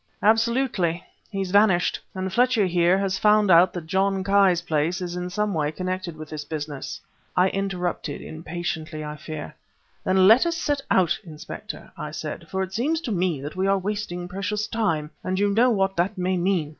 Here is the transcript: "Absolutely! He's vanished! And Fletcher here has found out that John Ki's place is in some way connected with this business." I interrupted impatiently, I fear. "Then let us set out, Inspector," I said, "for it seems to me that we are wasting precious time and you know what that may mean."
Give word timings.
"Absolutely! 0.23 1.03
He's 1.29 1.51
vanished! 1.51 1.99
And 2.15 2.33
Fletcher 2.33 2.65
here 2.65 2.97
has 2.97 3.19
found 3.19 3.51
out 3.51 3.71
that 3.73 3.85
John 3.85 4.23
Ki's 4.23 4.63
place 4.63 4.99
is 4.99 5.15
in 5.15 5.29
some 5.29 5.53
way 5.53 5.71
connected 5.71 6.17
with 6.17 6.27
this 6.27 6.43
business." 6.43 6.99
I 7.37 7.49
interrupted 7.49 8.19
impatiently, 8.19 9.05
I 9.05 9.15
fear. 9.15 9.53
"Then 10.03 10.27
let 10.27 10.47
us 10.47 10.57
set 10.57 10.81
out, 10.89 11.19
Inspector," 11.23 11.91
I 11.95 12.09
said, 12.09 12.47
"for 12.49 12.63
it 12.63 12.73
seems 12.73 12.99
to 13.01 13.11
me 13.11 13.41
that 13.41 13.55
we 13.55 13.67
are 13.67 13.77
wasting 13.77 14.27
precious 14.27 14.65
time 14.65 15.11
and 15.23 15.37
you 15.37 15.53
know 15.53 15.69
what 15.69 15.95
that 15.97 16.17
may 16.17 16.35
mean." 16.35 16.69